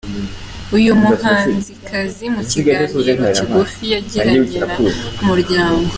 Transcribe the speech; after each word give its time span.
Uyu 0.77 0.91
muhanzi 1.03 1.71
kazi 1.87 2.25
mu 2.35 2.41
kiganiro 2.51 3.25
kigufi 3.35 3.83
yagiranye 3.93 4.55
na 4.67 4.75
Umuryango. 5.21 5.81